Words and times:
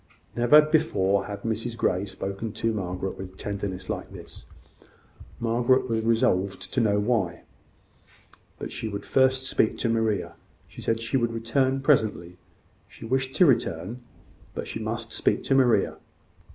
Never 0.35 0.63
before 0.63 1.27
had 1.27 1.43
Mrs 1.43 1.77
Grey 1.77 2.05
spoken 2.05 2.53
to 2.53 2.73
Margaret 2.73 3.19
with 3.19 3.37
tenderness 3.37 3.87
like 3.87 4.09
this. 4.11 4.47
Margaret 5.39 5.87
was 5.87 6.03
resolved 6.03 6.73
to 6.73 6.81
know 6.81 6.99
why 6.99 7.33
now; 7.35 7.39
but 8.57 8.71
she 8.71 8.87
would 8.87 9.05
first 9.05 9.43
speak 9.43 9.77
to 9.77 9.89
Maria. 9.89 10.33
She 10.67 10.81
said 10.81 10.99
she 11.01 11.17
would 11.17 11.31
return 11.31 11.81
presently: 11.81 12.37
she 12.87 13.05
wished 13.05 13.35
to 13.35 13.45
return: 13.45 14.01
but 14.55 14.67
she 14.67 14.79
must 14.79 15.11
speak 15.11 15.43
to 15.43 15.53
Maria. 15.53 15.97